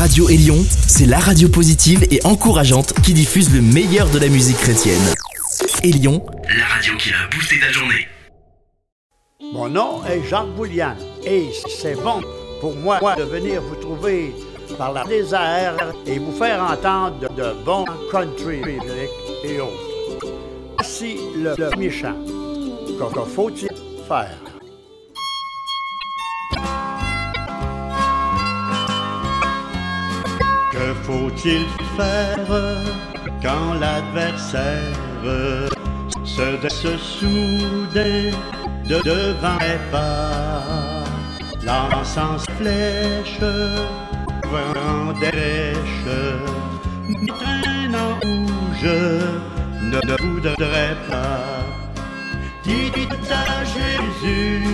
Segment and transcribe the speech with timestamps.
[0.00, 0.56] Radio Élion,
[0.88, 5.02] c'est la radio positive et encourageante qui diffuse le meilleur de la musique chrétienne.
[5.84, 6.24] Élion,
[6.56, 8.08] la radio qui a boosté ta journée.
[9.52, 11.50] Mon nom est Jacques Boulian et
[11.82, 12.22] c'est bon
[12.62, 14.34] pour moi de venir vous trouver
[14.78, 15.76] par la désert
[16.06, 19.10] et vous faire entendre de, bons country music
[19.44, 20.26] et autres.
[20.78, 22.16] Voici le, le méchant.
[22.86, 23.68] Que faut-il
[24.08, 24.49] faire?
[30.90, 32.82] Que faut-il faire
[33.40, 34.96] quand l'adversaire
[36.24, 38.32] se, se souder
[38.88, 41.04] de devant les pas?
[41.62, 43.38] Lançant flèche,
[44.50, 46.08] vent dèche,
[47.38, 48.48] traînant où
[48.82, 49.20] je
[49.92, 51.62] ne voudrais pas.
[52.64, 54.64] Tout à Jésus,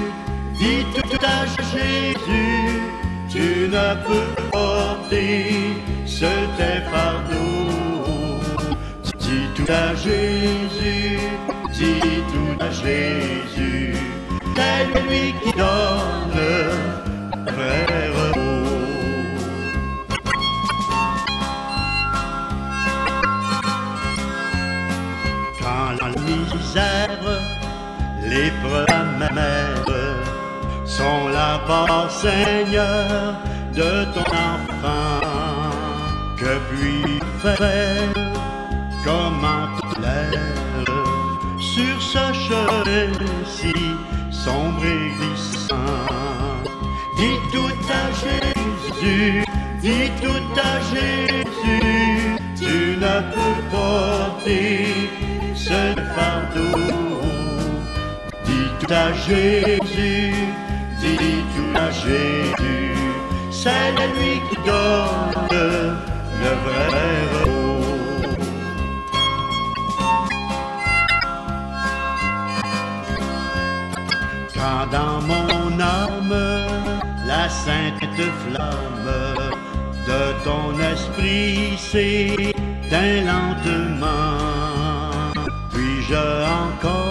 [0.95, 1.45] tout à
[1.75, 2.81] Jésus,
[3.37, 5.77] tu ne peux porter
[6.07, 8.41] ce tes fardeaux.
[9.19, 11.19] Dis tout à Jésus,
[11.73, 13.95] dis tout à Jésus,
[14.57, 16.39] c'est lui qui donne
[17.57, 18.69] vrai repos.
[25.61, 27.25] Quand la misère,
[28.31, 29.86] l'épreuve amère
[30.97, 33.35] sont là bas Seigneur,
[33.75, 35.21] de ton enfant.
[36.39, 38.27] Que puis faire
[39.05, 40.91] Comment plaire
[41.59, 43.75] sur ce chemin-ci
[44.31, 46.07] sombre et glissant
[47.19, 49.45] Dis tout à Jésus,
[49.81, 54.87] dis tout à Jésus, tu ne peux porter
[55.55, 55.81] ce
[56.15, 56.79] fardeau.
[58.45, 60.35] Dis tout à Jésus,
[61.91, 62.95] Jésus,
[63.51, 65.49] c'est lui qui donne
[66.43, 67.67] le vrai repos.
[74.55, 76.39] Quand dans mon âme
[77.27, 78.01] la sainte
[78.43, 79.13] flamme
[80.07, 84.33] de ton esprit s'éteint lentement,
[85.73, 87.06] puis-je encore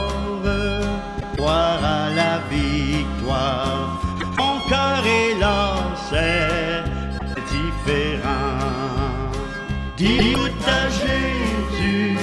[9.98, 12.18] Dis tout à Jésus,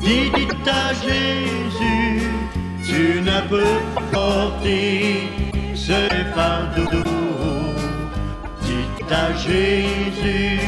[0.00, 2.26] dis tout à Jésus,
[2.84, 3.80] tu ne peux
[4.10, 5.28] porter
[5.74, 7.02] ce fardeau.
[8.62, 10.60] Dis tout à Jésus,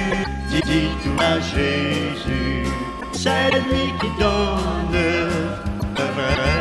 [0.50, 2.66] dis, dis à Jésus,
[3.12, 6.53] c'est lui qui donne le vrai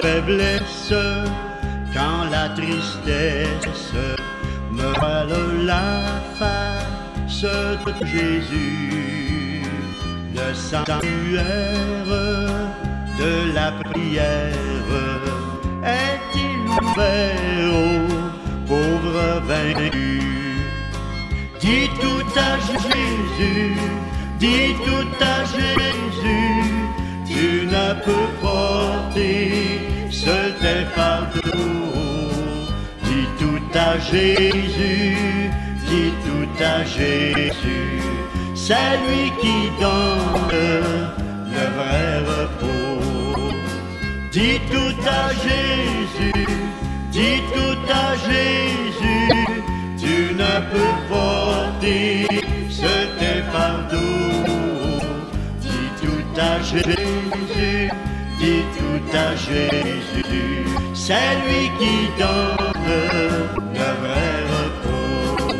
[0.00, 0.94] faiblesse,
[1.94, 3.92] quand la tristesse
[4.72, 9.62] me voile la face de Jésus,
[10.34, 12.06] le sanctuaire
[13.18, 14.54] de la prière
[15.84, 20.22] est-il ouvert aux pauvres vaincus?
[21.60, 23.76] Dis tout à Jésus,
[24.38, 26.64] dis tout à Jésus,
[27.26, 29.59] tu ne peux porter
[30.94, 32.70] fardeaux.
[33.04, 35.16] Dis tout à Jésus,
[35.88, 38.02] dis tout à Jésus,
[38.54, 40.60] c'est lui qui donne
[41.54, 42.80] le vrai repos.
[44.32, 46.46] Dis tout à Jésus,
[47.10, 49.28] dis tout à Jésus,
[49.98, 52.26] tu ne peux porter
[52.68, 55.00] ce tes fardeaux.
[55.60, 57.90] Dis tout à Jésus,
[58.38, 60.29] dis tout à Jésus,
[61.10, 62.72] c'est lui qui donne
[63.74, 65.54] le vrai repos.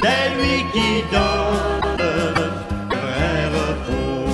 [0.00, 2.14] C'est lui qui donne le
[2.88, 4.30] vrai repos.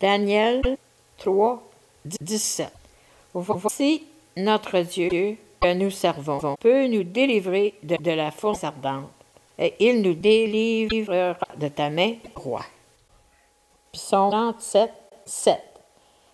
[0.00, 0.76] Daniel
[1.18, 1.62] 3,
[2.20, 2.72] 17.
[3.34, 4.02] Voici
[4.36, 9.10] notre Dieu que nous servons peut nous délivrer de, la fournaise ardente,
[9.58, 12.60] et il nous délivrera de ta main, roi.
[13.92, 14.92] Psaume 37,
[15.24, 15.60] 7.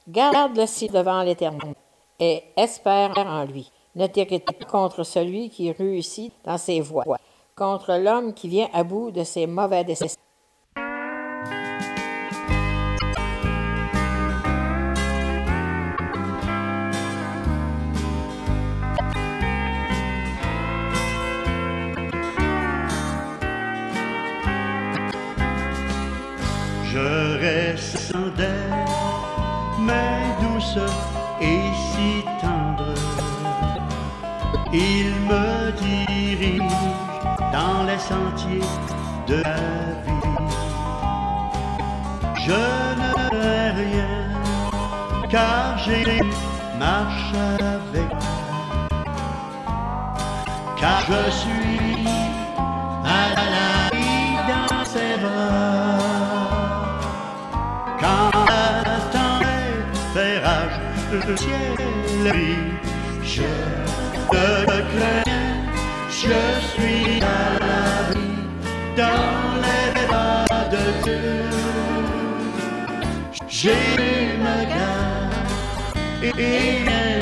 [0.08, 1.74] Garde le ciel devant l'Éternel
[2.20, 3.70] et espère en lui.
[3.94, 7.04] Ne t'irrite pas contre celui qui réussit dans ses voies,
[7.54, 10.06] contre l'homme qui vient à bout de ses mauvais desseins.
[26.94, 28.70] Je descendais,
[29.80, 30.78] mais douce
[31.40, 32.94] et si tendre.
[34.72, 36.86] Il me dirige
[37.52, 38.70] dans les sentiers
[39.26, 39.56] de la
[40.04, 40.30] vie.
[42.46, 42.62] Je
[43.00, 44.14] ne fais rien,
[45.28, 46.20] car j'ai
[46.78, 48.10] marche avec
[50.84, 51.83] car je suis
[61.14, 61.74] le ciel
[63.22, 65.22] je ne crains,
[66.10, 66.38] je
[66.70, 68.42] suis à la vie
[68.96, 71.44] dans les bras de Dieu.
[73.48, 77.13] J'ai ma garde et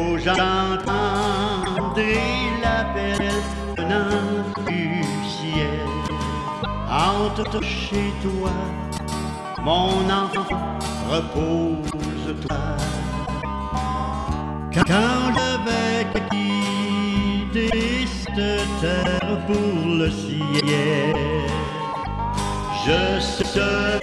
[0.00, 1.96] Bientôt j'entendrai
[2.62, 3.32] l'appel
[3.76, 5.88] venant du ciel.
[6.88, 8.52] Entre chez toi,
[9.62, 12.56] mon enfant, repose-toi.
[14.72, 21.14] Quand je vais quitter cette terre pour le ciel,
[22.86, 24.00] je serai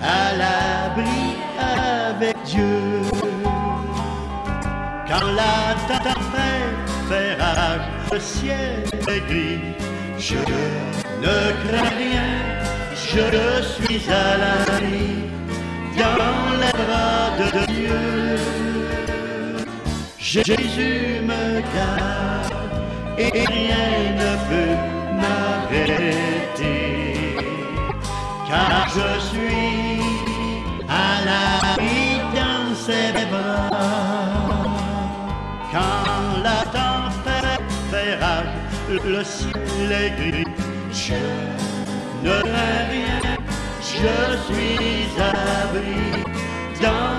[0.00, 3.11] à l'abri avec Dieu.
[5.12, 9.60] Quand la tempête fait rage, le ciel est gris,
[10.18, 11.36] je ne
[11.68, 12.30] crains rien,
[12.94, 13.26] je
[13.62, 15.04] suis à l'abri
[15.98, 18.02] dans les bras de Dieu.
[20.18, 22.54] Jésus me garde
[23.18, 24.78] et rien ne peut
[25.20, 26.96] m'arrêter,
[28.48, 29.31] car je suis
[39.04, 40.44] le ciel est gris,
[40.92, 41.14] je
[42.24, 43.20] ne rien,
[43.80, 44.16] je
[44.46, 46.24] suis à l'abri
[46.82, 47.11] dans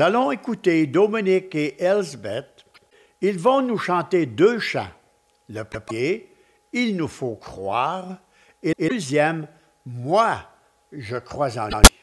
[0.00, 2.64] Nous allons écouter Dominique et Elsbeth.
[3.20, 4.88] Ils vont nous chanter deux chants.
[5.50, 6.32] Le premier,
[6.72, 8.16] Il nous faut croire,
[8.62, 9.46] et le deuxième,
[9.84, 10.38] Moi,
[10.90, 11.99] je crois en lui.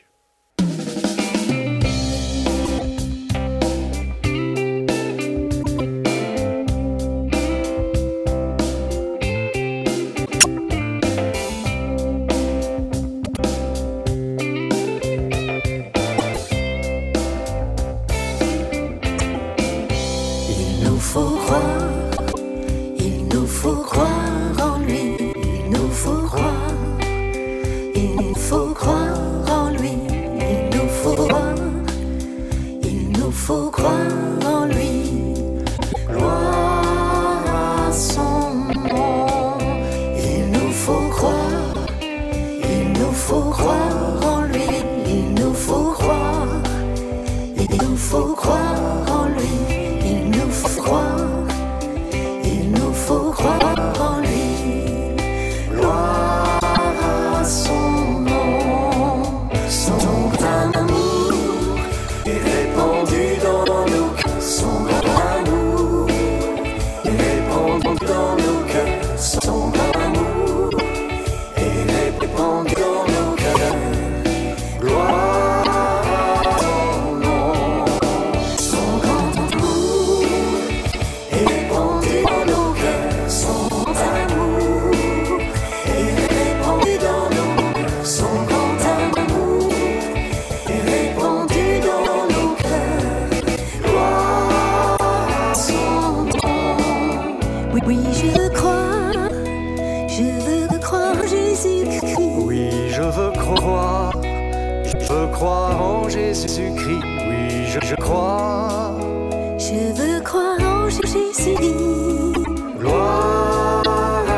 [105.37, 107.03] Croire en Jésus-Christ.
[107.29, 109.45] Oui, je veux croire, veux croire en Jésus-Christ, oui, je, je crois.
[109.59, 112.33] Je veux croire en Jésus-Christ.
[112.79, 113.83] Gloire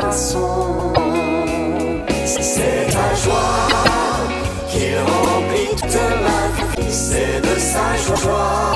[0.08, 2.04] à son nom.
[2.26, 3.68] C'est ta joie
[4.68, 6.92] qu'il remplit toute ma vie.
[6.92, 8.69] C'est de sa joie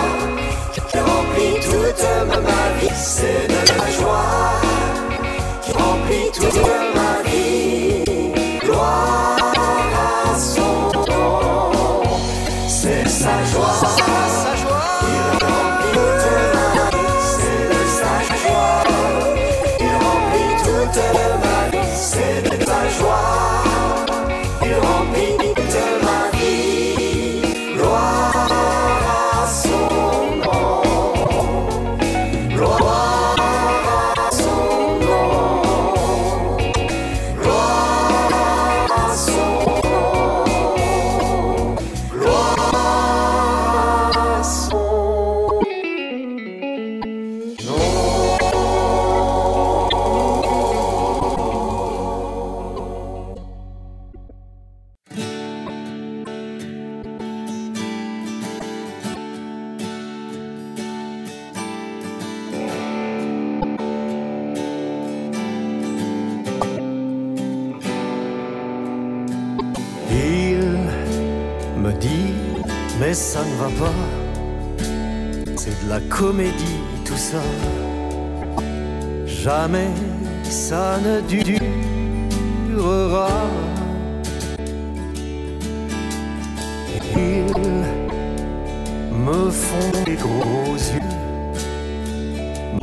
[90.07, 91.01] des gros yeux,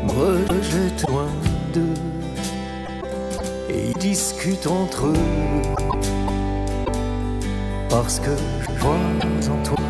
[0.03, 1.29] me rejettent loin
[1.73, 1.93] d'eux
[3.69, 5.61] et ils discutent entre eux
[7.89, 8.31] parce que
[8.61, 8.95] je vois
[9.51, 9.80] en toi.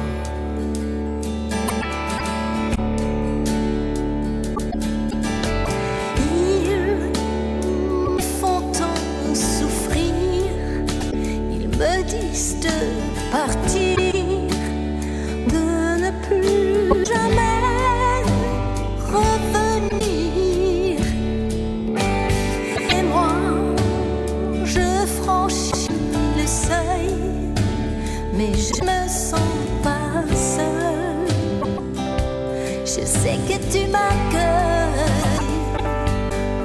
[32.94, 35.08] Je sais que tu m'accueilles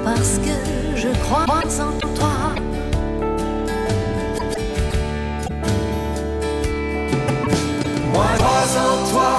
[0.03, 0.55] parce que
[0.93, 1.61] je crois en
[2.15, 2.35] toi.
[8.11, 9.33] Moi, je crois en toi,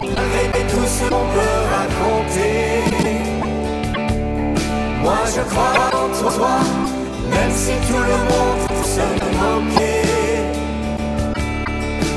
[0.00, 2.62] malgré tout ce qu'on peut raconter.
[5.02, 6.56] Moi, je crois en toi,
[7.30, 8.62] même si tout le monde
[8.94, 9.06] se
[9.40, 10.46] moquait.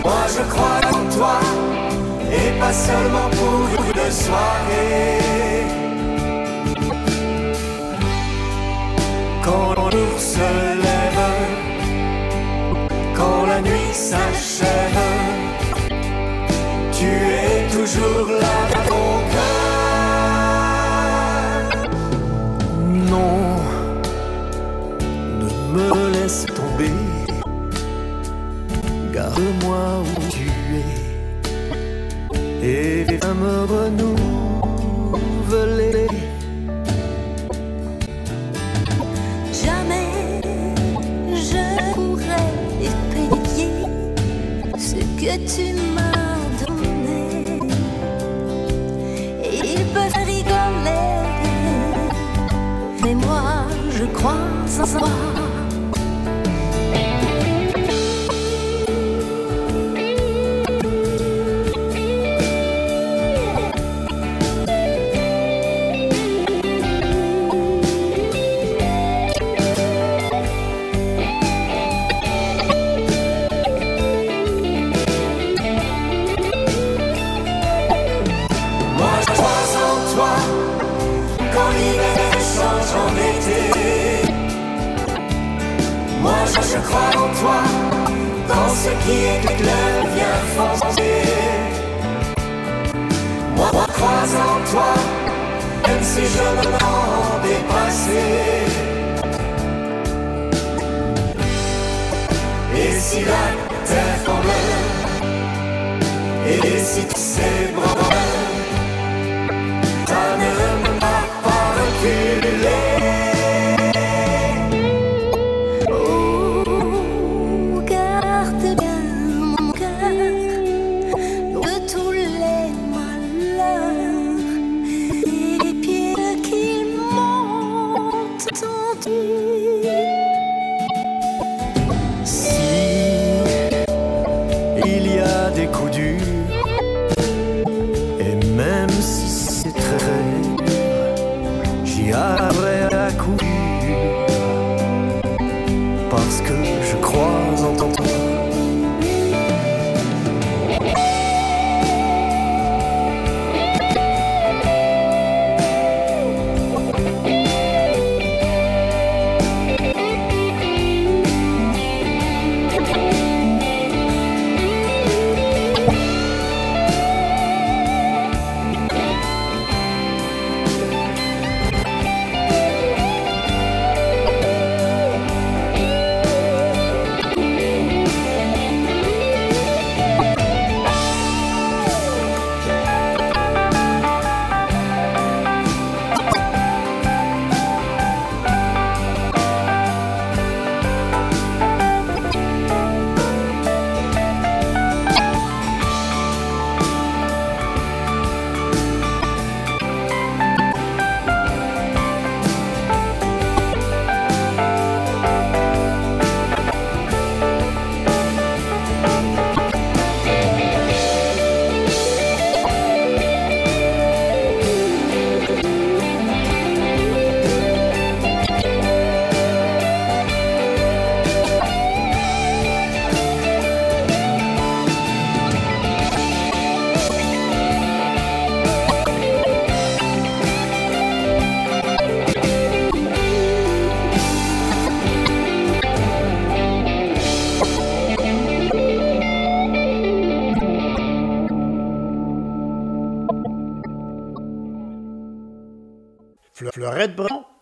[0.03, 1.37] Moi, je crois en toi,
[2.31, 5.19] et pas seulement pour une soirée.
[9.43, 10.49] Quand l'ours se
[10.85, 11.23] lève,
[13.15, 14.99] quand la nuit s'achève,
[16.91, 18.57] tu es toujours là
[18.89, 19.48] mon cœur.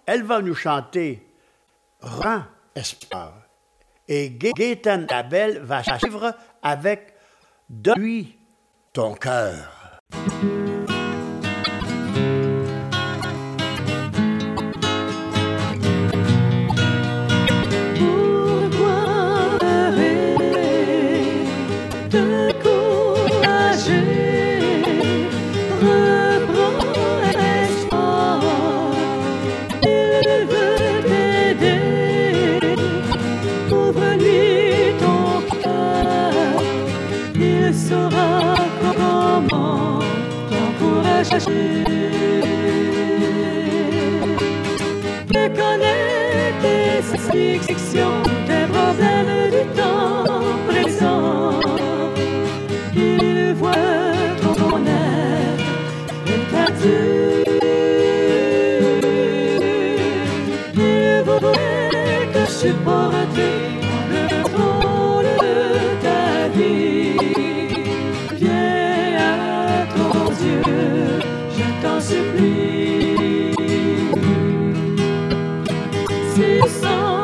[0.05, 1.23] Elle va nous chanter
[1.99, 2.43] Rends
[2.75, 3.33] espoir.
[4.07, 7.13] Et Gaétan Abel va suivre avec
[7.69, 8.37] De lui
[8.93, 9.99] ton cœur.
[76.89, 77.16] Oh.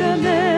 [0.00, 0.49] jamais.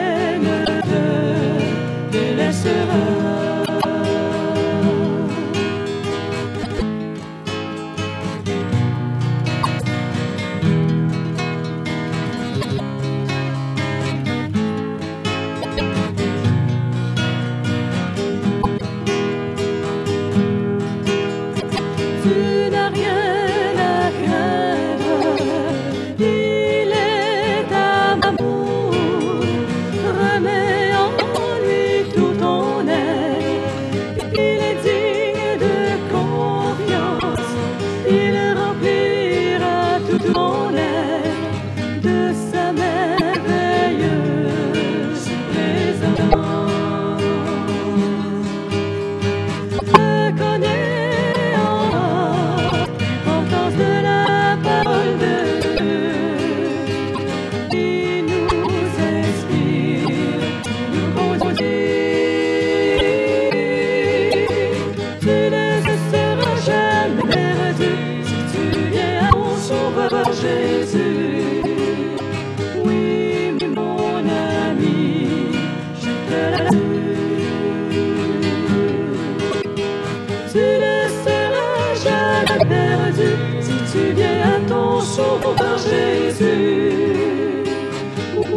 [49.91, 51.02] 高値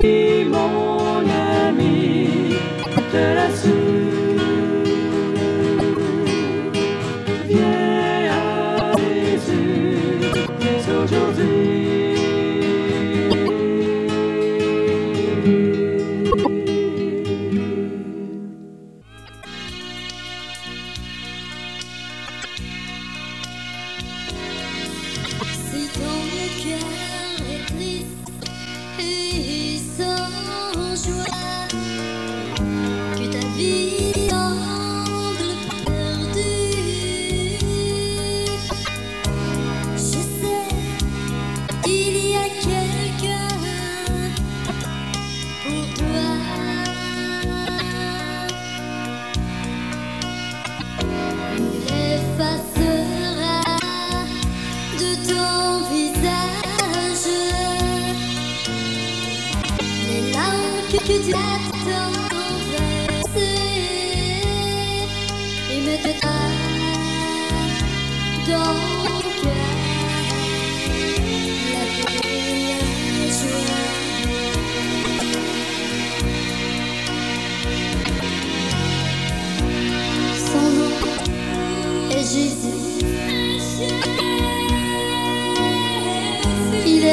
[0.06, 2.54] Oui, mon ami,
[3.10, 3.95] te l'assure.
[3.95, 3.95] Viens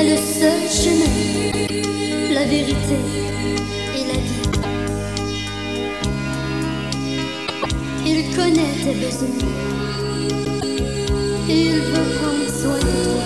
[0.04, 2.98] le seul chemin, la vérité
[8.36, 9.52] connaît tes besoins.
[11.48, 13.26] Il veut prendre soin de toi.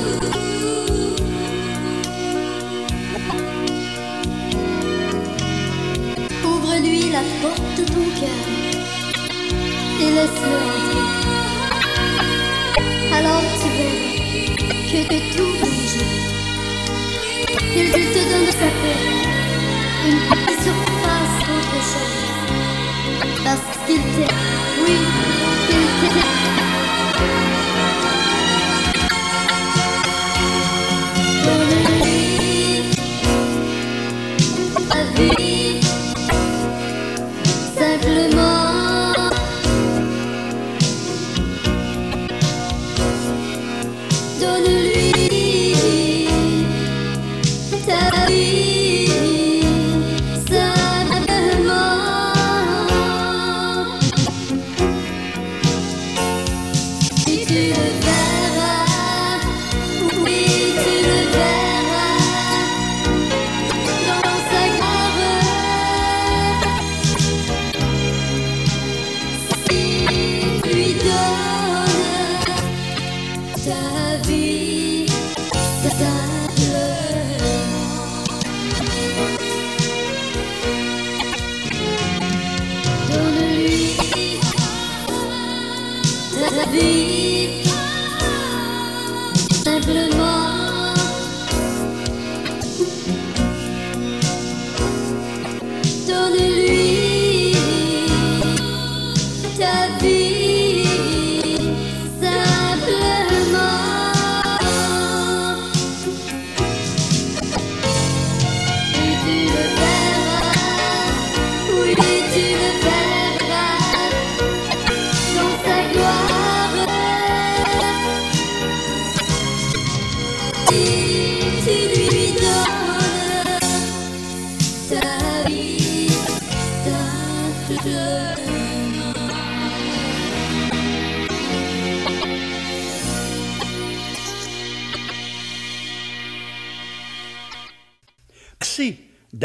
[6.45, 8.43] Ouvre-lui la porte de ton cœur
[10.01, 11.07] et laisse-le entrer.
[13.17, 14.11] Alors tu verras
[14.91, 15.99] que, tout bouge.
[17.75, 19.01] Il te donne sa paix,
[20.07, 20.21] une
[20.63, 22.36] surpasse autre chose.
[23.47, 24.27] Parce qu'il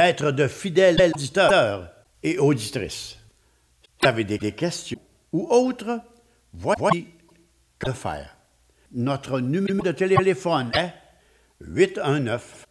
[0.02, 1.88] d'être de fidèles auditeurs
[2.24, 3.18] et auditrices.
[3.82, 4.98] Si vous avez des questions
[5.32, 6.00] ou autres,
[6.52, 7.06] voici
[7.78, 8.36] que faire.
[8.92, 10.92] Notre numéro de téléphone est
[11.60, 12.66] 819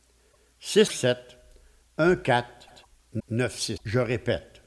[0.60, 1.17] 67
[1.98, 2.46] 14
[3.30, 3.78] 96.
[3.86, 4.62] Je répète,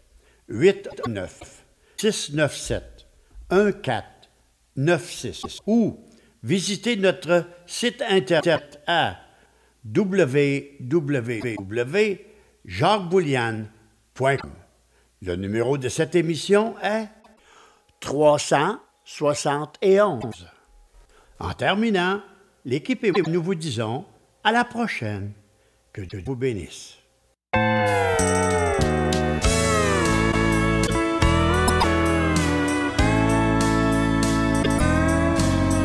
[0.49, 1.65] 819
[1.99, 3.07] 697
[3.83, 4.05] 14
[4.75, 5.61] 96.
[5.67, 6.01] Ou
[6.43, 9.19] visitez notre site internet à
[12.67, 14.51] www.jacquesboulian.com.
[15.23, 17.09] Le numéro de cette émission est
[18.01, 20.47] 371.
[21.39, 22.21] En terminant,
[22.65, 24.05] l'équipe et nous vous disons
[24.43, 25.33] à la prochaine.
[25.93, 26.99] Que Dieu vous bénisse.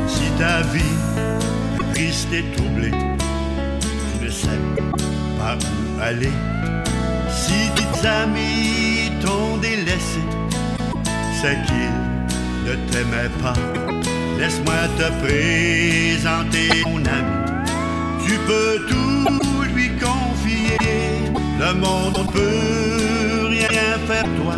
[0.08, 0.80] Si ta vie
[1.94, 2.92] triste et troublée,
[6.02, 6.32] Allez,
[7.50, 10.24] si tes amis t'ont délaissé,
[11.40, 12.00] c'est qu'ils
[12.68, 13.58] ne t'aimaient pas.
[14.40, 17.38] Laisse-moi te présenter mon ami.
[18.26, 19.28] Tu peux tout
[19.76, 20.78] lui confier.
[21.64, 24.56] Le monde ne peut rien faire toi.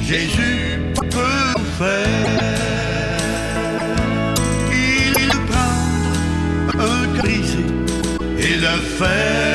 [0.00, 0.78] Jésus
[1.16, 2.34] peut faire.
[4.72, 7.64] Il prendre un brisé
[8.38, 9.51] et le faire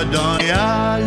[0.00, 0.98] redonner à